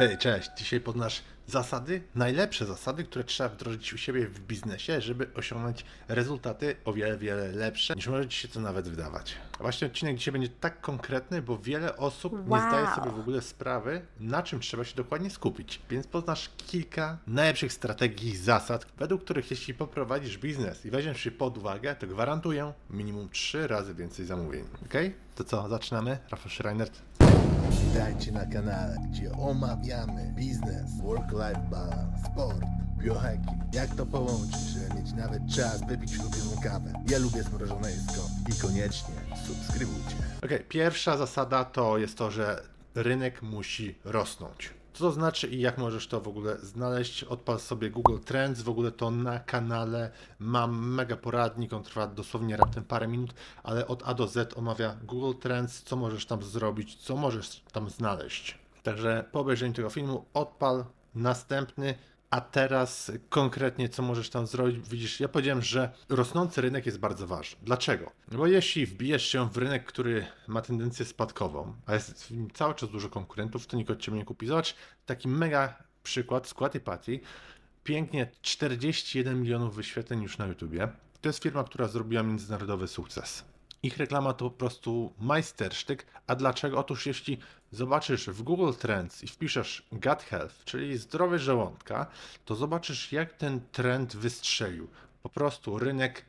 Hej, 0.00 0.18
cześć! 0.18 0.50
Dzisiaj 0.56 0.80
poznasz 0.80 1.22
zasady, 1.46 2.02
najlepsze 2.14 2.66
zasady, 2.66 3.04
które 3.04 3.24
trzeba 3.24 3.48
wdrożyć 3.48 3.92
u 3.92 3.98
siebie 3.98 4.26
w 4.26 4.40
biznesie, 4.40 5.00
żeby 5.00 5.26
osiągnąć 5.34 5.84
rezultaty 6.08 6.76
o 6.84 6.92
wiele, 6.92 7.18
wiele 7.18 7.52
lepsze 7.52 7.94
niż 7.94 8.06
może 8.06 8.28
Ci 8.28 8.38
się 8.38 8.48
to 8.48 8.60
nawet 8.60 8.88
wydawać. 8.88 9.34
A 9.58 9.62
właśnie 9.62 9.86
odcinek 9.86 10.16
dzisiaj 10.16 10.32
będzie 10.32 10.48
tak 10.48 10.80
konkretny, 10.80 11.42
bo 11.42 11.58
wiele 11.58 11.96
osób 11.96 12.32
nie 12.32 12.50
Wow. 12.50 12.68
zdaje 12.68 12.86
sobie 12.94 13.10
w 13.10 13.20
ogóle 13.20 13.40
sprawy, 13.42 14.02
na 14.20 14.42
czym 14.42 14.60
trzeba 14.60 14.84
się 14.84 14.96
dokładnie 14.96 15.30
skupić. 15.30 15.80
Więc 15.90 16.06
poznasz 16.06 16.50
kilka 16.56 17.18
najlepszych 17.26 17.72
strategii, 17.72 18.36
zasad, 18.36 18.86
według 18.98 19.24
których 19.24 19.50
jeśli 19.50 19.74
poprowadzisz 19.74 20.38
biznes 20.38 20.86
i 20.86 20.90
weźmiesz 20.90 21.20
się 21.20 21.30
pod 21.30 21.58
uwagę, 21.58 21.94
to 21.96 22.06
gwarantuję 22.06 22.72
minimum 22.90 23.28
3 23.28 23.66
razy 23.66 23.94
więcej 23.94 24.26
zamówień. 24.26 24.64
Ok? 24.84 24.94
To 25.34 25.44
co, 25.44 25.68
zaczynamy? 25.68 26.18
Rafał 26.30 26.50
Schreinert. 26.50 27.09
Witajcie 27.84 28.32
na 28.32 28.46
kanale, 28.46 28.96
gdzie 29.10 29.32
omawiamy 29.32 30.32
biznes, 30.36 31.00
work-life 31.02 31.60
balance, 31.70 32.18
sport, 32.32 32.60
biohacking. 32.98 33.74
Jak 33.74 33.94
to 33.94 34.06
połączyć, 34.06 34.60
żeby 34.60 34.94
mieć 34.94 35.12
nawet 35.12 35.42
czas 35.56 35.86
wypić 35.88 36.18
ulubioną 36.18 36.62
kawę. 36.62 36.92
Ja 37.08 37.18
lubię 37.18 37.42
zmrożone 37.42 37.90
jedzko 37.90 38.22
i 38.48 38.60
koniecznie 38.62 39.14
subskrybujcie. 39.46 40.16
Okej, 40.44 40.60
pierwsza 40.68 41.16
zasada 41.16 41.64
to 41.64 41.98
jest 41.98 42.18
to, 42.18 42.30
że 42.30 42.62
rynek 42.94 43.42
musi 43.42 43.98
rosnąć. 44.04 44.79
Co 44.92 45.04
to 45.04 45.12
znaczy 45.12 45.48
i 45.48 45.60
jak 45.60 45.78
możesz 45.78 46.06
to 46.06 46.20
w 46.20 46.28
ogóle 46.28 46.58
znaleźć? 46.58 47.24
Odpal 47.24 47.60
sobie 47.60 47.90
Google 47.90 48.18
Trends, 48.24 48.62
w 48.62 48.68
ogóle 48.68 48.92
to 48.92 49.10
na 49.10 49.38
kanale 49.38 50.10
mam 50.38 50.94
mega 50.94 51.16
poradnik, 51.16 51.72
on 51.72 51.82
trwa 51.82 52.06
dosłownie 52.06 52.56
raptem 52.56 52.84
parę 52.84 53.08
minut, 53.08 53.34
ale 53.62 53.86
od 53.86 54.02
A 54.06 54.14
do 54.14 54.26
Z 54.26 54.58
omawia 54.58 54.96
Google 55.02 55.38
Trends, 55.40 55.82
co 55.82 55.96
możesz 55.96 56.26
tam 56.26 56.42
zrobić, 56.42 56.96
co 56.96 57.16
możesz 57.16 57.62
tam 57.72 57.90
znaleźć. 57.90 58.58
Także 58.82 59.24
po 59.32 59.40
obejrzeniu 59.40 59.74
tego 59.74 59.90
filmu 59.90 60.24
odpal 60.34 60.84
następny, 61.14 61.94
a 62.30 62.40
teraz 62.40 63.12
konkretnie 63.28 63.88
co 63.88 64.02
możesz 64.02 64.30
tam 64.30 64.46
zrobić? 64.46 64.88
Widzisz, 64.88 65.20
ja 65.20 65.28
powiedziałem, 65.28 65.62
że 65.62 65.92
rosnący 66.08 66.60
rynek 66.60 66.86
jest 66.86 66.98
bardzo 66.98 67.26
ważny. 67.26 67.58
Dlaczego? 67.62 68.12
Bo 68.32 68.46
jeśli 68.46 68.86
wbijesz 68.86 69.26
się 69.26 69.50
w 69.50 69.56
rynek, 69.56 69.84
który 69.84 70.26
ma 70.48 70.62
tendencję 70.62 71.04
spadkową, 71.04 71.74
a 71.86 71.94
jest 71.94 72.24
w 72.24 72.30
nim 72.30 72.50
cały 72.50 72.74
czas 72.74 72.90
dużo 72.90 73.08
konkurentów, 73.08 73.66
to 73.66 73.76
nikt 73.76 73.90
od 73.90 74.00
ciebie 74.00 74.18
nie 74.18 74.24
kupi. 74.24 74.46
Zobacz, 74.46 74.74
taki 75.06 75.28
mega 75.28 75.74
przykład, 76.02 76.46
Squatty 76.46 76.80
Patty, 76.80 77.20
pięknie 77.84 78.30
41 78.42 79.40
milionów 79.40 79.74
wyświetleń 79.74 80.22
już 80.22 80.38
na 80.38 80.46
YouTubie. 80.46 80.88
To 81.20 81.28
jest 81.28 81.42
firma, 81.42 81.64
która 81.64 81.88
zrobiła 81.88 82.22
międzynarodowy 82.22 82.88
sukces. 82.88 83.44
Ich 83.82 83.96
reklama 83.96 84.32
to 84.32 84.50
po 84.50 84.56
prostu 84.56 85.12
majstersztyk. 85.20 86.06
A 86.26 86.34
dlaczego? 86.34 86.78
Otóż 86.78 87.06
jeśli 87.06 87.38
zobaczysz 87.70 88.26
w 88.26 88.42
Google 88.42 88.72
Trends 88.72 89.22
i 89.22 89.26
wpiszesz 89.26 89.82
gut 89.92 90.22
health, 90.22 90.64
czyli 90.64 90.98
zdrowie 90.98 91.38
żołądka, 91.38 92.06
to 92.44 92.54
zobaczysz 92.54 93.12
jak 93.12 93.32
ten 93.32 93.60
trend 93.72 94.16
wystrzelił. 94.16 94.88
Po 95.22 95.28
prostu 95.28 95.78
rynek 95.78 96.24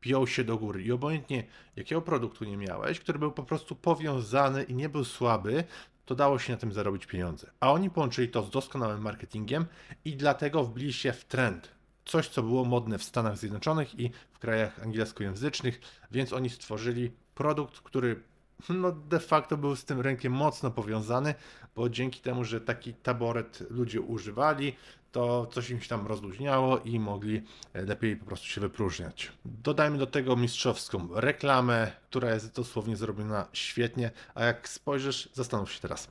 piął 0.00 0.26
się 0.26 0.44
do 0.44 0.56
góry 0.56 0.82
i 0.82 0.92
obojętnie 0.92 1.44
jakiego 1.76 2.02
produktu 2.02 2.44
nie 2.44 2.56
miałeś, 2.56 3.00
który 3.00 3.18
był 3.18 3.32
po 3.32 3.42
prostu 3.42 3.76
powiązany 3.76 4.62
i 4.62 4.74
nie 4.74 4.88
był 4.88 5.04
słaby, 5.04 5.64
to 6.04 6.14
dało 6.14 6.38
się 6.38 6.52
na 6.52 6.58
tym 6.58 6.72
zarobić 6.72 7.06
pieniądze. 7.06 7.50
A 7.60 7.72
oni 7.72 7.90
połączyli 7.90 8.28
to 8.28 8.42
z 8.42 8.50
doskonałym 8.50 9.02
marketingiem 9.02 9.66
i 10.04 10.16
dlatego 10.16 10.64
wbili 10.64 10.92
się 10.92 11.12
w 11.12 11.24
trend. 11.24 11.77
Coś, 12.08 12.28
co 12.28 12.42
było 12.42 12.64
modne 12.64 12.98
w 12.98 13.02
Stanach 13.02 13.38
Zjednoczonych 13.38 14.00
i 14.00 14.10
w 14.32 14.38
krajach 14.38 14.82
angielskojęzycznych, 14.82 15.80
więc 16.10 16.32
oni 16.32 16.50
stworzyli 16.50 17.10
produkt, 17.34 17.80
który 17.80 18.22
no 18.68 18.92
de 18.92 19.20
facto 19.20 19.56
był 19.56 19.76
z 19.76 19.84
tym 19.84 20.00
rynkiem 20.00 20.32
mocno 20.32 20.70
powiązany, 20.70 21.34
bo 21.76 21.88
dzięki 21.88 22.20
temu, 22.20 22.44
że 22.44 22.60
taki 22.60 22.94
taboret 22.94 23.64
ludzie 23.70 24.00
używali, 24.00 24.76
to 25.12 25.46
coś 25.46 25.70
im 25.70 25.80
się 25.80 25.88
tam 25.88 26.06
rozluźniało 26.06 26.78
i 26.78 27.00
mogli 27.00 27.42
e, 27.72 27.82
lepiej 27.82 28.16
po 28.16 28.24
prostu 28.24 28.46
się 28.46 28.60
wypróżniać. 28.60 29.32
Dodajmy 29.44 29.98
do 29.98 30.06
tego 30.06 30.36
mistrzowską 30.36 31.08
reklamę, 31.14 31.92
która 32.10 32.34
jest 32.34 32.56
dosłownie 32.56 32.96
zrobiona 32.96 33.48
świetnie, 33.52 34.10
a 34.34 34.44
jak 34.44 34.68
spojrzysz, 34.68 35.28
zastanów 35.32 35.72
się 35.72 35.80
teraz. 35.80 36.08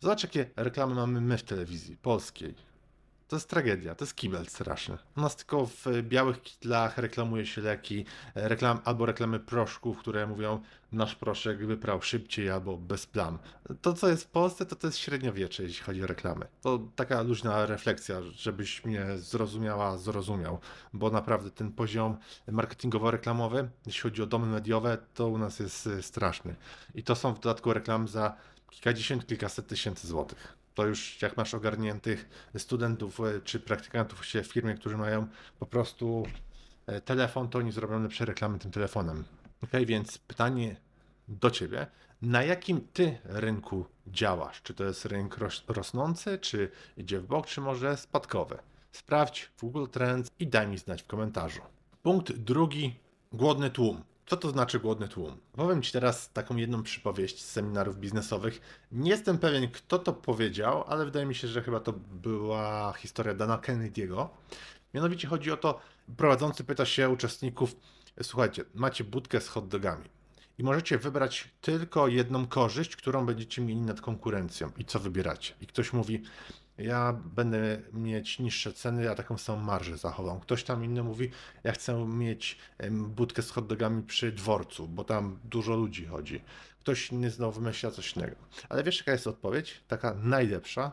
Zobacz, 0.00 0.22
jakie 0.22 0.50
reklamy 0.56 0.94
mamy 0.94 1.20
my 1.20 1.38
w 1.38 1.42
telewizji 1.42 1.96
polskiej. 1.96 2.54
To 3.28 3.36
jest 3.36 3.50
tragedia, 3.50 3.94
to 3.94 4.04
jest 4.04 4.14
kibel 4.14 4.46
straszny. 4.46 4.98
U 5.16 5.20
nas 5.20 5.36
tylko 5.36 5.66
w 5.66 5.84
białych 6.02 6.42
kitlach 6.42 6.98
reklamuje 6.98 7.46
się 7.46 7.60
leki, 7.60 8.04
reklam, 8.34 8.80
albo 8.84 9.06
reklamy 9.06 9.40
proszków, 9.40 9.98
które 9.98 10.26
mówią 10.26 10.60
nasz 10.92 11.14
proszek 11.14 11.66
wyprał 11.66 12.02
szybciej 12.02 12.50
albo 12.50 12.76
bez 12.76 13.06
plam. 13.06 13.38
To, 13.82 13.92
co 13.92 14.08
jest 14.08 14.24
w 14.24 14.28
Polsce, 14.28 14.66
to 14.66 14.76
to 14.76 14.86
jest 14.86 14.98
średniowiecze, 14.98 15.62
jeśli 15.62 15.84
chodzi 15.84 16.02
o 16.02 16.06
reklamy. 16.06 16.46
To 16.62 16.78
taka 16.96 17.22
luźna 17.22 17.66
refleksja, 17.66 18.22
żebyś 18.22 18.84
mnie 18.84 19.06
zrozumiała, 19.16 19.98
zrozumiał, 19.98 20.58
bo 20.92 21.10
naprawdę 21.10 21.50
ten 21.50 21.72
poziom 21.72 22.16
marketingowo-reklamowy, 22.48 23.68
jeśli 23.86 24.02
chodzi 24.02 24.22
o 24.22 24.26
domy 24.26 24.46
mediowe, 24.46 24.98
to 25.14 25.28
u 25.28 25.38
nas 25.38 25.58
jest 25.58 25.86
e, 25.86 26.02
straszny. 26.02 26.56
I 26.94 27.02
to 27.02 27.14
są 27.14 27.34
w 27.34 27.40
dodatku 27.40 27.72
reklamy 27.72 28.08
za 28.08 28.36
kilkadziesiąt, 28.70 29.26
kilkaset 29.26 29.66
tysięcy 29.66 30.06
złotych 30.06 30.55
to 30.76 30.86
już 30.86 31.22
jak 31.22 31.36
masz 31.36 31.54
ogarniętych 31.54 32.50
studentów 32.58 33.20
e, 33.20 33.40
czy 33.40 33.60
praktykantów 33.60 34.20
w 34.20 34.46
firmie, 34.46 34.74
którzy 34.74 34.96
mają 34.96 35.26
po 35.58 35.66
prostu 35.66 36.26
e, 36.86 37.00
telefon, 37.00 37.48
to 37.48 37.58
oni 37.58 37.72
zrobią 37.72 38.02
lepsze 38.02 38.24
reklamy 38.24 38.58
tym 38.58 38.70
telefonem. 38.70 39.24
Ok, 39.62 39.70
więc 39.86 40.18
pytanie 40.18 40.76
do 41.28 41.50
ciebie, 41.50 41.86
na 42.22 42.42
jakim 42.42 42.88
ty 42.92 43.18
rynku 43.24 43.86
działasz? 44.06 44.62
Czy 44.62 44.74
to 44.74 44.84
jest 44.84 45.04
rynek 45.04 45.38
ros- 45.38 45.64
rosnący, 45.68 46.38
czy 46.38 46.70
idzie 46.96 47.20
w 47.20 47.26
bok, 47.26 47.46
czy 47.46 47.60
może 47.60 47.96
spadkowy? 47.96 48.58
Sprawdź 48.92 49.50
w 49.56 49.60
Google 49.60 49.86
Trends 49.86 50.30
i 50.38 50.46
daj 50.46 50.68
mi 50.68 50.78
znać 50.78 51.02
w 51.02 51.06
komentarzu. 51.06 51.62
Punkt 52.02 52.32
drugi, 52.32 52.94
głodny 53.32 53.70
tłum. 53.70 54.02
Co 54.26 54.36
to 54.36 54.50
znaczy 54.50 54.80
głodny 54.80 55.08
tłum? 55.08 55.36
Powiem 55.52 55.82
Ci 55.82 55.92
teraz 55.92 56.32
taką 56.32 56.56
jedną 56.56 56.82
przypowieść 56.82 57.44
z 57.44 57.50
seminarów 57.50 57.98
biznesowych. 57.98 58.60
Nie 58.92 59.10
jestem 59.10 59.38
pewien, 59.38 59.70
kto 59.70 59.98
to 59.98 60.12
powiedział, 60.12 60.84
ale 60.86 61.04
wydaje 61.04 61.26
mi 61.26 61.34
się, 61.34 61.48
że 61.48 61.62
chyba 61.62 61.80
to 61.80 61.92
była 62.10 62.92
historia 62.98 63.34
Dana 63.34 63.58
Kennedy'ego. 63.58 64.28
Mianowicie 64.94 65.28
chodzi 65.28 65.52
o 65.52 65.56
to, 65.56 65.80
prowadzący 66.16 66.64
pyta 66.64 66.86
się 66.86 67.08
uczestników, 67.08 67.76
słuchajcie, 68.22 68.64
macie 68.74 69.04
budkę 69.04 69.40
z 69.40 69.48
hot 69.48 69.68
dogami 69.68 70.04
i 70.58 70.62
możecie 70.62 70.98
wybrać 70.98 71.48
tylko 71.60 72.08
jedną 72.08 72.46
korzyść, 72.46 72.96
którą 72.96 73.26
będziecie 73.26 73.62
mieli 73.62 73.80
nad 73.80 74.00
konkurencją. 74.00 74.70
I 74.78 74.84
co 74.84 75.00
wybieracie? 75.00 75.54
I 75.60 75.66
ktoś 75.66 75.92
mówi, 75.92 76.22
ja 76.78 77.12
będę 77.12 77.82
mieć 77.92 78.38
niższe 78.38 78.72
ceny, 78.72 79.04
ja 79.04 79.14
taką 79.14 79.38
samą 79.38 79.62
marżę 79.62 79.98
zachowam. 79.98 80.40
Ktoś 80.40 80.64
tam 80.64 80.84
inny 80.84 81.02
mówi, 81.02 81.30
ja 81.64 81.72
chcę 81.72 82.06
mieć 82.06 82.58
budkę 82.90 83.42
z 83.42 83.50
hot 83.50 83.66
dogami 83.66 84.02
przy 84.02 84.32
dworcu, 84.32 84.88
bo 84.88 85.04
tam 85.04 85.38
dużo 85.44 85.76
ludzi 85.76 86.06
chodzi. 86.06 86.40
Ktoś 86.80 87.12
inny 87.12 87.30
znowu 87.30 87.60
wymyśla 87.60 87.90
coś 87.90 88.16
innego. 88.16 88.36
Ale 88.68 88.82
wiesz, 88.84 88.98
jaka 88.98 89.12
jest 89.12 89.26
odpowiedź? 89.26 89.80
Taka 89.88 90.14
najlepsza? 90.14 90.92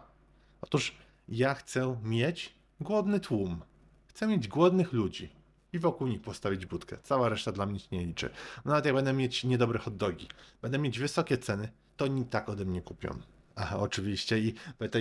Otóż 0.62 0.96
ja 1.28 1.54
chcę 1.54 2.00
mieć 2.04 2.56
głodny 2.82 3.20
tłum. 3.20 3.62
Chcę 4.08 4.28
mieć 4.28 4.48
głodnych 4.48 4.94
ludzi 4.94 5.30
i 5.74 5.80
wokół 5.80 6.08
nich 6.08 6.22
postawić 6.22 6.66
budkę. 6.66 6.98
Cała 7.04 7.30
reszta 7.30 7.52
dla 7.52 7.66
mnie 7.66 7.80
nie 7.92 8.06
liczy. 8.06 8.30
Nawet 8.66 8.86
jak 8.86 8.96
będę 8.96 9.14
mieć 9.14 9.44
niedobre 9.44 9.80
hot 9.80 9.98
dogi, 9.98 10.28
będę 10.62 10.80
mieć 10.80 11.00
wysokie 11.00 11.38
ceny, 11.38 11.70
to 11.98 12.06
oni 12.06 12.26
tak 12.26 12.50
ode 12.50 12.66
mnie 12.66 12.82
kupią. 12.82 13.20
Aha, 13.56 13.80
oczywiście 13.80 14.40
i 14.40 14.56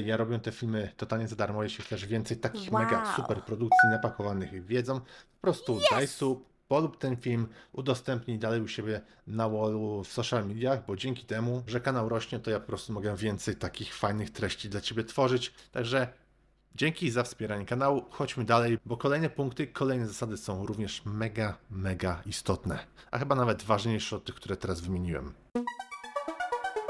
ja 0.05 0.17
robię 0.17 0.39
te 0.39 0.53
filmy 0.53 0.93
totalnie 0.97 1.29
za 1.29 1.37
darmo, 1.37 1.63
jeśli 1.63 1.85
chcesz 1.85 2.07
więcej 2.07 2.37
takich 2.37 2.73
Wow. 2.73 2.83
mega 2.83 3.17
super 3.17 3.43
produkcji 3.45 3.89
napakowanych 3.91 4.67
wiedzą, 4.67 5.01
po 5.01 5.41
prostu 5.41 5.81
daj 5.91 6.09
sub, 6.09 6.49
polub 6.69 6.99
ten 6.99 7.17
film, 7.17 7.49
udostępnij 7.73 8.39
dalej 8.39 8.61
u 8.61 8.69
siebie 8.69 9.01
na 9.27 9.49
wallu 9.49 10.05
w 10.05 10.13
social 10.13 10.47
mediach, 10.47 10.87
bo 10.87 10.97
dzięki 10.97 11.25
temu, 11.25 11.63
że 11.67 11.81
kanał 11.81 12.09
rośnie, 12.09 12.39
to 12.39 12.51
ja 12.51 12.61
po 12.61 12.67
prostu 12.67 12.93
mogę 12.93 13.17
więcej 13.17 13.57
takich 13.57 13.95
fajnych 13.95 14.31
treści 14.31 14.69
dla 14.69 14.81
Ciebie 14.81 15.05
tworzyć, 15.05 15.55
także 15.73 16.09
Dzięki 16.75 17.11
za 17.11 17.23
wspieranie 17.23 17.67
kanału. 17.67 18.05
Chodźmy 18.11 18.45
dalej, 18.45 18.79
bo 18.87 18.97
kolejne 18.97 19.31
punkty, 19.31 19.67
kolejne 19.67 20.07
zasady 20.07 20.37
są 20.37 20.67
również 20.67 21.03
mega, 21.05 21.59
mega 21.71 22.23
istotne. 22.27 22.79
A 23.11 23.19
chyba 23.19 23.35
nawet 23.35 23.63
ważniejsze 23.63 24.17
od 24.17 24.25
tych, 24.25 24.35
które 24.35 24.57
teraz 24.57 24.81
wymieniłem. 24.81 25.33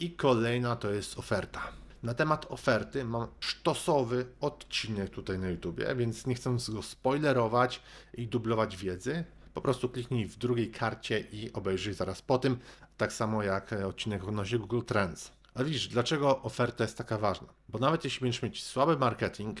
i 0.00 0.10
kolejna 0.10 0.76
to 0.76 0.90
jest 0.90 1.18
oferta. 1.18 1.62
Na 2.02 2.14
temat 2.14 2.46
oferty 2.48 3.04
mam 3.04 3.26
sztosowy 3.40 4.26
odcinek 4.40 5.10
tutaj 5.10 5.38
na 5.38 5.48
YouTubie, 5.48 5.94
więc 5.94 6.26
nie 6.26 6.34
chcę 6.34 6.56
go 6.68 6.82
spoilerować 6.82 7.82
i 8.14 8.28
dublować 8.28 8.76
wiedzy. 8.76 9.24
Po 9.54 9.60
prostu 9.60 9.88
kliknij 9.88 10.26
w 10.26 10.36
drugiej 10.36 10.70
karcie 10.70 11.20
i 11.20 11.52
obejrzyj 11.52 11.94
zaraz 11.94 12.22
po 12.22 12.38
tym, 12.38 12.58
tak 12.96 13.12
samo 13.12 13.42
jak 13.42 13.72
e, 13.72 13.86
odcinek 13.86 14.28
odnośnie 14.28 14.58
Google 14.58 14.82
Trends. 14.82 15.32
Ale 15.54 15.64
widzisz, 15.64 15.88
dlaczego 15.88 16.42
oferta 16.42 16.84
jest 16.84 16.98
taka 16.98 17.18
ważna? 17.18 17.48
Bo 17.68 17.78
nawet 17.78 18.04
jeśli 18.04 18.20
będziesz 18.20 18.42
mieć 18.42 18.64
słaby 18.64 18.96
marketing 18.96 19.58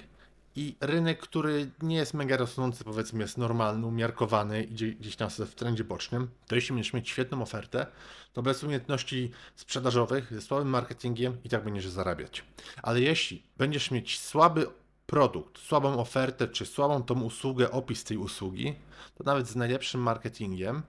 i 0.56 0.76
rynek, 0.80 1.18
który 1.18 1.70
nie 1.82 1.96
jest 1.96 2.14
mega 2.14 2.36
rosnący, 2.36 2.84
powiedzmy 2.84 3.22
jest 3.22 3.38
normalny, 3.38 3.86
umiarkowany, 3.86 4.62
idzie 4.62 4.86
gdzieś 4.92 5.16
tam 5.16 5.30
w 5.30 5.54
trendzie 5.54 5.84
bocznym, 5.84 6.28
to 6.46 6.54
jeśli 6.54 6.74
będziesz 6.74 6.92
mieć 6.92 7.08
świetną 7.08 7.42
ofertę, 7.42 7.86
to 8.32 8.42
bez 8.42 8.64
umiejętności 8.64 9.30
sprzedażowych, 9.56 10.34
ze 10.34 10.40
słabym 10.42 10.68
marketingiem 10.68 11.36
i 11.44 11.48
tak 11.48 11.64
będziesz 11.64 11.88
zarabiać. 11.88 12.44
Ale 12.82 13.00
jeśli 13.00 13.42
będziesz 13.56 13.90
mieć 13.90 14.20
słaby 14.20 14.66
produkt, 15.06 15.58
słabą 15.58 15.98
ofertę, 15.98 16.48
czy 16.48 16.66
słabą 16.66 17.02
tą 17.02 17.22
usługę, 17.22 17.70
opis 17.70 18.04
tej 18.04 18.16
usługi, 18.16 18.74
to 19.14 19.24
nawet 19.24 19.48
z 19.48 19.56
najlepszym 19.56 20.00
marketingiem 20.00 20.82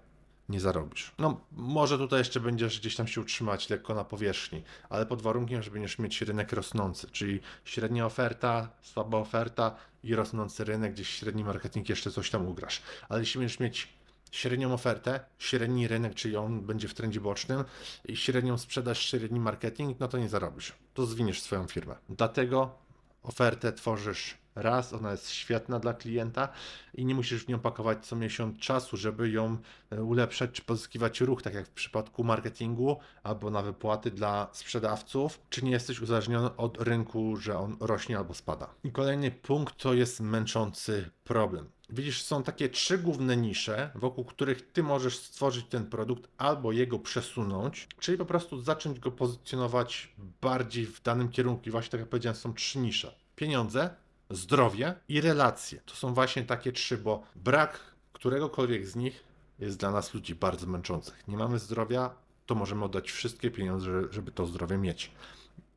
nie 0.50 0.60
zarobisz. 0.60 1.12
No, 1.18 1.42
może 1.52 1.98
tutaj 1.98 2.20
jeszcze 2.20 2.40
będziesz 2.40 2.80
gdzieś 2.80 2.96
tam 2.96 3.08
się 3.08 3.22
utrzymać 3.22 3.70
lekko 3.70 3.96
na 3.96 4.04
powierzchni, 4.04 4.64
ale 4.90 5.06
pod 5.06 5.22
warunkiem, 5.22 5.64
że 5.64 5.72
będziesz 5.72 6.00
mieć 6.00 6.22
rynek 6.22 6.52
rosnący, 6.52 7.08
czyli 7.12 7.40
średnia 7.66 8.06
oferta, 8.06 8.70
słaba 8.82 9.18
oferta 9.18 9.76
i 10.04 10.16
rosnący 10.16 10.64
rynek, 10.64 10.94
gdzieś 10.94 11.10
średni 11.10 11.44
marketing, 11.44 11.90
jeszcze 11.90 12.12
coś 12.12 12.30
tam 12.30 12.48
ugrasz. 12.48 12.82
Ale 13.10 13.20
jeśli 13.20 13.40
będziesz 13.40 13.60
mieć 13.60 13.98
średnią 14.32 14.74
ofertę, 14.74 15.20
średni 15.40 15.88
rynek, 15.88 16.16
czyli 16.16 16.36
on 16.36 16.62
będzie 16.62 16.88
w 16.88 16.94
trendzie 16.94 17.22
bocznym 17.22 17.64
i 18.06 18.18
średnią 18.18 18.58
sprzedaż, 18.58 19.00
średni 19.00 19.40
marketing, 19.40 20.00
no 20.00 20.08
to 20.08 20.18
nie 20.18 20.30
zarobisz. 20.30 20.74
To 20.94 21.06
zwiniesz 21.06 21.42
swoją 21.42 21.68
firmę. 21.68 21.96
Dlatego 22.10 22.76
ofertę 23.24 23.74
tworzysz 23.74 24.38
raz, 24.58 24.94
ona 24.94 25.12
jest 25.12 25.30
świetna 25.30 25.80
dla 25.80 25.94
klienta 25.94 26.50
i 26.94 27.06
nie 27.06 27.16
musisz 27.16 27.46
w 27.46 27.48
nią 27.48 27.60
pakować 27.60 28.06
co 28.06 28.16
miesiąc 28.16 28.60
czasu, 28.60 28.98
żeby 28.98 29.30
ją 29.30 29.58
e, 29.90 30.04
ulepszać 30.04 30.52
czy 30.52 30.62
pozyskiwać 30.62 31.22
ruch, 31.22 31.42
tak 31.42 31.54
jak 31.54 31.68
w 31.68 31.72
przypadku 31.72 32.24
marketingu 32.24 32.98
albo 33.24 33.50
na 33.50 33.62
wypłaty 33.62 34.12
dla 34.12 34.48
sprzedawców, 34.52 35.40
czy 35.50 35.66
nie 35.66 35.72
jesteś 35.72 36.02
uzależniony 36.02 36.56
od 36.56 36.82
rynku, 36.82 37.38
że 37.38 37.60
on 37.60 37.78
rośnie 37.80 38.18
albo 38.18 38.34
spada. 38.34 38.70
I 38.84 38.92
kolejny 38.92 39.32
punkt 39.32 39.78
to 39.78 39.94
jest 39.94 40.20
męczący 40.20 41.10
problem. 41.24 41.70
Widzisz, 41.90 42.24
są 42.24 42.44
takie 42.44 42.70
trzy 42.70 42.98
główne 42.98 43.38
nisze, 43.38 43.92
wokół 43.96 44.26
których 44.26 44.72
ty 44.72 44.84
możesz 44.84 45.18
stworzyć 45.18 45.66
ten 45.66 45.86
produkt 45.86 46.32
albo 46.38 46.72
jego 46.72 47.00
przesunąć, 47.00 47.88
czyli 48.00 48.18
po 48.18 48.26
prostu 48.26 48.62
zacząć 48.62 49.00
go 49.00 49.12
pozycjonować 49.12 50.16
bardziej 50.42 50.86
w 50.86 51.02
danym 51.02 51.30
kierunku. 51.30 51.70
I 51.70 51.72
właśnie 51.72 51.92
tak 51.92 52.00
jak 52.00 52.10
powiedziałem, 52.10 52.36
są 52.36 52.54
trzy 52.54 52.80
nisze. 52.80 53.16
Pieniądze, 53.36 53.90
zdrowie 54.30 54.96
i 55.08 55.22
relacje. 55.22 55.82
To 55.86 55.96
są 55.96 56.14
właśnie 56.14 56.44
takie 56.44 56.72
trzy, 56.72 56.98
bo 56.98 57.24
brak 57.36 57.80
któregokolwiek 58.14 58.88
z 58.88 58.96
nich 58.96 59.24
jest 59.60 59.78
dla 59.78 59.92
nas 59.92 60.14
ludzi 60.14 60.36
bardzo 60.36 60.68
męczących. 60.68 61.28
Nie 61.28 61.38
mamy 61.38 61.60
zdrowia, 61.60 62.16
to 62.46 62.56
możemy 62.56 62.86
oddać 62.86 63.12
wszystkie 63.12 63.52
pieniądze, 63.52 63.92
żeby 64.12 64.32
to 64.32 64.46
zdrowie 64.46 64.78
mieć. 64.78 65.12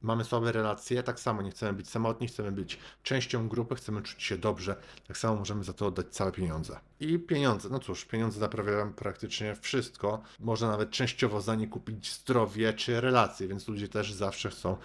Mamy 0.03 0.25
słabe 0.25 0.53
relacje, 0.53 1.03
tak 1.03 1.21
samo 1.21 1.43
nie 1.43 1.51
chcemy 1.51 1.73
być 1.73 1.89
samotni, 1.91 2.29
chcemy 2.29 2.53
być 2.53 2.79
częścią 3.03 3.49
grupy, 3.49 3.75
chcemy 3.75 4.03
czuć 4.03 4.23
się 4.23 4.39
dobrze, 4.39 4.77
tak 5.09 5.19
samo 5.19 5.37
możemy 5.37 5.65
za 5.65 5.73
to 5.73 5.87
oddać 5.87 6.07
całe 6.11 6.33
pieniądze. 6.33 6.81
I 7.01 7.19
pieniądze, 7.19 7.69
no 7.69 7.79
cóż, 7.79 8.05
pieniądze 8.05 8.41
naprawiają 8.41 8.93
praktycznie 8.93 9.57
wszystko. 9.61 10.23
Można 10.39 10.69
nawet 10.69 10.91
częściowo 10.91 11.41
za 11.41 11.55
nie 11.55 11.69
kupić 11.69 12.13
zdrowie 12.13 12.73
czy 12.73 13.01
relacje, 13.01 13.49
więc 13.49 13.69
ludzie 13.69 13.89
też 13.89 14.13
zawsze 14.13 14.51
chcą 14.51 14.77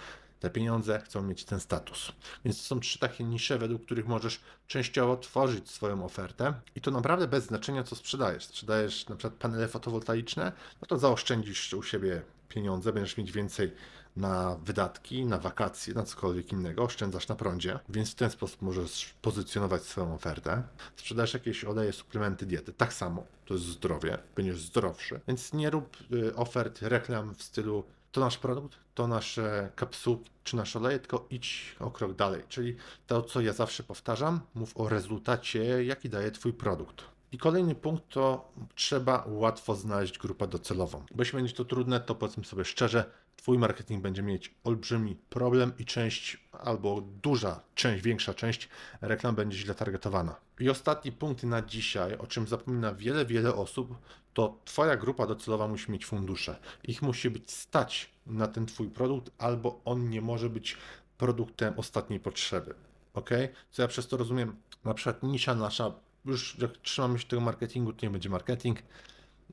te 0.45 0.50
pieniądze, 0.50 1.00
chcą 1.00 1.21
mieć 1.21 1.45
ten 1.45 1.59
status. 1.59 2.12
Więc 2.45 2.57
to 2.57 2.63
są 2.63 2.80
trzy 2.80 3.00
takie 3.00 3.24
nisze, 3.24 3.57
według 3.57 3.86
których 3.86 4.07
możesz 4.07 4.39
częściowo 4.68 5.18
tworzyć 5.18 5.69
swoją 5.69 6.06
ofertę 6.06 6.53
i 6.75 6.81
to 6.81 6.92
naprawdę 6.92 7.27
bez 7.27 7.45
znaczenia, 7.45 7.83
co 7.83 7.95
sprzedajesz. 7.95 8.45
Sprzedajesz 8.45 9.09
na 9.09 9.15
przykład 9.15 9.39
panele 9.39 9.68
fotowoltaiczne, 9.68 10.51
no 10.81 10.88
to 10.88 10.97
zaoszczędzisz 10.97 11.74
u 11.74 11.83
siebie 11.83 12.21
pieniądze, 12.50 12.94
będziesz 12.94 13.18
mieć 13.18 13.31
więcej 13.31 13.71
na 14.15 14.56
wydatki, 14.56 15.25
na 15.25 15.38
wakacje, 15.38 15.94
na 15.94 16.03
cokolwiek 16.03 16.51
innego, 16.51 16.83
oszczędzasz 16.83 17.27
na 17.27 17.36
prądzie, 17.36 17.80
więc 17.89 18.12
w 18.12 18.15
ten 18.15 18.30
sposób 18.30 18.62
możesz 18.62 19.13
pozycjonować 19.21 19.83
swoją 19.83 20.13
ofertę. 20.13 20.63
Sprzedajesz 20.95 21.33
jakieś 21.33 21.63
oleje, 21.63 21.94
suplementy, 21.94 22.45
diety, 22.45 22.74
tak 22.74 22.94
samo, 22.94 23.25
to 23.45 23.53
jest 23.53 23.65
zdrowie, 23.65 24.18
będziesz 24.36 24.62
zdrowszy, 24.62 25.19
więc 25.27 25.53
nie 25.53 25.69
rób 25.69 25.97
y, 26.12 26.36
ofert, 26.36 26.81
reklam 26.81 27.36
w 27.36 27.44
stylu 27.44 27.83
to 28.15 28.21
nasz 28.21 28.38
produkt, 28.38 28.77
to 28.94 29.07
nasze 29.07 29.71
kapsułki 29.75 30.31
czy 30.44 30.56
nasze 30.56 30.79
oleje, 30.79 31.00
tylko 31.00 31.25
idź 31.29 31.75
o 31.79 31.91
krok 31.91 32.13
dalej. 32.13 32.44
Czyli 32.50 32.75
to, 33.07 33.21
co 33.21 33.41
ja 33.41 33.53
zawsze 33.53 33.83
powtarzam, 33.83 34.41
mów 34.53 34.77
o 34.77 34.89
rezultacie, 34.89 35.85
jaki 35.85 36.09
daje 36.09 36.31
Twój 36.31 36.53
produkt. 36.53 37.03
I 37.31 37.38
kolejny 37.38 37.75
punkt 37.75 38.09
to 38.09 38.51
trzeba 38.75 39.23
łatwo 39.27 39.75
znaleźć 39.75 40.17
grupę 40.17 40.47
docelową. 40.47 41.03
Bo 41.15 41.21
jeśli 41.21 41.38
będzie 41.38 41.53
to 41.53 41.65
trudne, 41.65 42.00
to 42.00 42.15
powiedzmy 42.15 42.44
sobie 42.44 42.65
szczerze, 42.65 43.12
Twój 43.35 43.57
marketing 43.57 44.03
będzie 44.03 44.23
mieć 44.23 44.55
olbrzymi 44.63 45.15
problem 45.29 45.73
i 45.79 45.85
część 45.85 46.47
albo 46.51 47.01
duża 47.01 47.61
część, 47.75 48.03
większa 48.03 48.33
część 48.33 48.69
reklam 49.01 49.35
będzie 49.35 49.57
źle 49.57 49.75
targetowana. 49.75 50.35
I 50.59 50.69
ostatni 50.69 51.11
punkt 51.11 51.43
na 51.43 51.61
dzisiaj, 51.61 52.17
o 52.17 52.27
czym 52.27 52.47
zapomina 52.47 52.93
wiele, 52.93 53.25
wiele 53.25 53.55
osób, 53.55 53.95
to 54.33 54.59
Twoja 54.65 54.97
grupa 54.97 55.27
docelowa 55.27 55.67
musi 55.67 55.91
mieć 55.91 56.05
fundusze. 56.05 56.59
Ich 56.83 57.01
musi 57.01 57.29
być 57.29 57.51
stać 57.51 58.09
na 58.25 58.47
ten 58.47 58.65
Twój 58.65 58.89
produkt, 58.89 59.31
albo 59.37 59.81
on 59.85 60.09
nie 60.09 60.21
może 60.21 60.49
być 60.49 60.77
produktem 61.17 61.73
ostatniej 61.77 62.19
potrzeby. 62.19 62.75
Ok? 63.13 63.29
Co 63.71 63.81
ja 63.81 63.87
przez 63.87 64.07
to 64.07 64.17
rozumiem? 64.17 64.55
Na 64.83 64.93
przykład 64.93 65.23
nisza 65.23 65.55
nasza, 65.55 65.91
już 66.25 66.57
jak 66.59 66.77
trzymamy 66.77 67.19
się 67.19 67.27
tego 67.27 67.41
marketingu, 67.41 67.93
to 67.93 68.05
nie 68.05 68.09
będzie 68.09 68.29
marketing. 68.29 68.79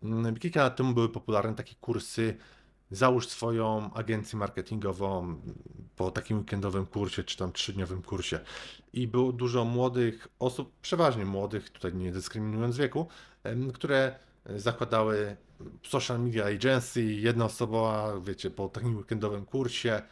Mm, 0.02 0.36
Kilka 0.36 0.62
lat 0.62 0.76
temu 0.76 0.94
były 0.94 1.08
popularne 1.08 1.54
takie 1.54 1.74
kursy 1.80 2.36
załóż 2.92 3.28
swoją 3.28 3.94
agencję 3.94 4.38
marketingową 4.38 5.40
po 5.96 6.10
takim 6.10 6.38
weekendowym 6.38 6.86
kursie, 6.86 7.24
czy 7.24 7.36
tam 7.36 7.52
trzydniowym 7.52 8.02
kursie. 8.02 8.40
I 8.92 9.08
było 9.08 9.32
dużo 9.32 9.64
młodych 9.64 10.28
osób, 10.38 10.72
przeważnie 10.82 11.24
młodych, 11.24 11.70
tutaj 11.70 11.94
nie 11.94 12.12
dyskryminując 12.12 12.76
wieku, 12.76 13.06
które 13.74 14.18
zakładały 14.56 15.36
social 15.82 16.20
media 16.20 16.44
agency, 16.44 17.04
jedna 17.04 17.44
osoba, 17.44 18.12
wiecie, 18.20 18.50
po 18.50 18.68
takim 18.68 18.96
weekendowym 18.96 19.44
kursie 19.44 20.02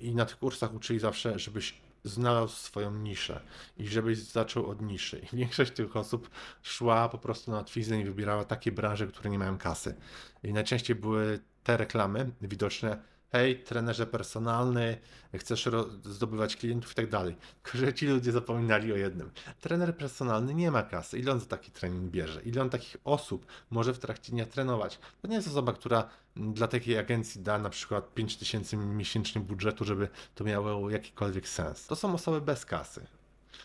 i 0.00 0.14
na 0.14 0.26
tych 0.26 0.38
kursach 0.38 0.74
uczyli 0.74 0.98
zawsze, 0.98 1.38
żebyś 1.38 1.84
znalazł 2.04 2.54
swoją 2.54 2.94
niszę 2.94 3.40
i 3.76 3.88
żebyś 3.88 4.18
zaczął 4.18 4.66
od 4.66 4.82
niszy. 4.82 5.26
I 5.32 5.36
większość 5.36 5.72
tych 5.72 5.96
osób 5.96 6.30
szła 6.62 7.08
po 7.08 7.18
prostu 7.18 7.50
na 7.50 7.64
Twizy 7.64 8.00
i 8.00 8.04
wybierała 8.04 8.44
takie 8.44 8.72
branże, 8.72 9.06
które 9.06 9.30
nie 9.30 9.38
mają 9.38 9.58
kasy. 9.58 9.94
I 10.42 10.52
najczęściej 10.52 10.96
były 10.96 11.40
te 11.64 11.76
reklamy 11.76 12.30
widoczne, 12.40 13.02
hej, 13.32 13.62
trenerze 13.62 14.06
personalny, 14.06 14.98
chcesz 15.34 15.68
zdobywać 16.04 16.56
klientów 16.56 16.92
i 16.92 16.94
tak 16.94 17.10
dalej. 17.10 17.36
Tylko, 17.62 17.78
że 17.78 17.94
ci 17.94 18.06
ludzie 18.06 18.32
zapominali 18.32 18.92
o 18.92 18.96
jednym. 18.96 19.30
Trener 19.60 19.96
personalny 19.96 20.54
nie 20.54 20.70
ma 20.70 20.82
kasy. 20.82 21.18
Ile 21.18 21.32
on 21.32 21.40
za 21.40 21.46
taki 21.46 21.70
trening 21.70 22.10
bierze? 22.10 22.42
Ile 22.42 22.62
on 22.62 22.70
takich 22.70 22.96
osób 23.04 23.46
może 23.70 23.94
w 23.94 23.98
trakcie 23.98 24.32
dnia 24.32 24.46
trenować? 24.46 24.98
To 25.22 25.28
nie 25.28 25.36
jest 25.36 25.48
osoba, 25.48 25.72
która 25.72 26.08
dla 26.36 26.68
takiej 26.68 26.98
agencji 26.98 27.40
da 27.40 27.58
na 27.58 27.70
przykład 27.70 28.14
5000 28.14 28.76
miesięcznie 28.76 29.40
budżetu, 29.40 29.84
żeby 29.84 30.08
to 30.34 30.44
miało 30.44 30.90
jakikolwiek 30.90 31.48
sens. 31.48 31.86
To 31.86 31.96
są 31.96 32.14
osoby 32.14 32.40
bez 32.40 32.64
kasy. 32.64 33.06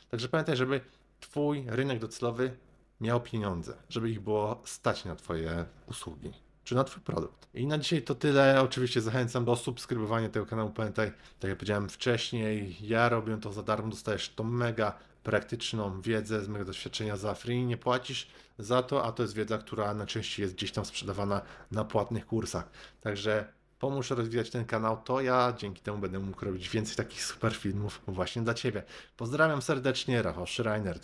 Także 0.09 0.29
pamiętaj, 0.29 0.57
żeby 0.57 0.81
Twój 1.19 1.65
rynek 1.67 1.99
docelowy 1.99 2.57
miał 3.01 3.21
pieniądze, 3.21 3.73
żeby 3.89 4.09
ich 4.09 4.19
było 4.19 4.61
stać 4.65 5.05
na 5.05 5.15
Twoje 5.15 5.65
usługi 5.87 6.48
czy 6.69 6.75
na 6.75 6.83
Twój 6.83 7.03
produkt. 7.03 7.47
I 7.53 7.67
na 7.67 7.77
dzisiaj 7.77 8.01
to 8.01 8.15
tyle. 8.15 8.61
Oczywiście 8.61 9.01
zachęcam 9.01 9.45
do 9.45 9.55
subskrybowania 9.55 10.29
tego 10.29 10.45
kanału. 10.45 10.69
Pamiętaj, 10.69 11.11
tak 11.39 11.49
jak 11.49 11.57
powiedziałem 11.57 11.89
wcześniej, 11.89 12.77
ja 12.81 13.09
robię 13.09 13.37
to 13.37 13.53
za 13.53 13.63
darmo, 13.63 13.89
dostajesz 13.89 14.29
tą 14.29 14.43
mega 14.43 14.93
praktyczną 15.23 16.01
wiedzę 16.01 16.41
z 16.41 16.47
mojego 16.47 16.65
doświadczenia 16.65 17.17
za 17.17 17.33
free, 17.33 17.65
nie 17.65 17.77
płacisz 17.77 18.27
za 18.59 18.83
to, 18.83 19.03
a 19.03 19.11
to 19.11 19.23
jest 19.23 19.35
wiedza, 19.35 19.57
która 19.57 19.93
najczęściej 19.93 20.43
jest 20.43 20.55
gdzieś 20.55 20.71
tam 20.71 20.85
sprzedawana 20.85 21.41
na 21.71 21.85
płatnych 21.85 22.25
kursach. 22.25 22.69
Także 23.01 23.53
pomóż 23.79 24.09
rozwijać 24.09 24.49
ten 24.49 24.65
kanał, 24.65 25.01
to 25.05 25.21
ja 25.21 25.53
dzięki 25.57 25.81
temu 25.81 25.97
będę 25.97 26.19
mógł 26.19 26.45
robić 26.45 26.69
więcej 26.69 26.95
takich 26.95 27.23
super 27.23 27.55
filmów 27.55 28.01
właśnie 28.07 28.41
dla 28.41 28.53
Ciebie. 28.53 28.83
Pozdrawiam 29.17 29.61
serdecznie, 29.61 30.21
Rafał 30.21 30.47
Schreiner. 30.47 30.99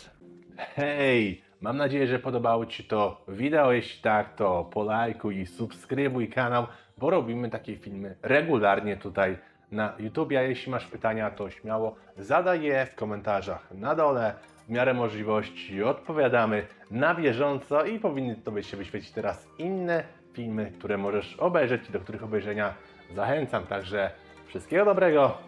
Hej! 0.56 1.45
Mam 1.66 1.76
nadzieję, 1.76 2.06
że 2.06 2.18
podobało 2.18 2.66
Ci 2.66 2.84
to 2.84 3.24
wideo. 3.28 3.72
Jeśli 3.72 4.02
tak, 4.02 4.34
to 4.34 4.64
polajkuj 4.64 5.40
i 5.40 5.46
subskrybuj 5.46 6.28
kanał, 6.28 6.66
bo 6.98 7.10
robimy 7.10 7.50
takie 7.50 7.76
filmy 7.76 8.16
regularnie 8.22 8.96
tutaj 8.96 9.38
na 9.70 9.92
YouTube. 9.98 10.32
A 10.38 10.42
jeśli 10.42 10.72
masz 10.72 10.86
pytania, 10.86 11.30
to 11.30 11.50
śmiało 11.50 11.96
zadaj 12.18 12.62
je 12.62 12.86
w 12.86 12.94
komentarzach 12.94 13.68
na 13.74 13.94
dole. 13.94 14.34
W 14.66 14.70
miarę 14.70 14.94
możliwości 14.94 15.82
odpowiadamy 15.82 16.66
na 16.90 17.14
bieżąco 17.14 17.84
i 17.84 18.00
powinny 18.00 18.36
Tobie 18.36 18.62
się 18.62 18.76
wyświecić 18.76 19.10
teraz 19.10 19.48
inne 19.58 20.04
filmy, 20.32 20.72
które 20.78 20.98
możesz 20.98 21.36
obejrzeć 21.36 21.88
i 21.88 21.92
do 21.92 22.00
których 22.00 22.24
obejrzenia 22.24 22.74
zachęcam. 23.14 23.66
Także 23.66 24.10
wszystkiego 24.46 24.84
dobrego 24.84 25.38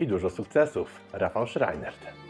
i 0.00 0.06
dużo 0.06 0.30
sukcesów. 0.30 1.00
Rafał 1.12 1.46
Schreinert. 1.46 2.29